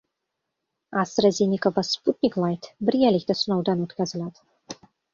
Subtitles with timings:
[1.01, 4.85] AstraZeneca va "Sputnik Layt" birgalikda sinovdan o‘tkziladi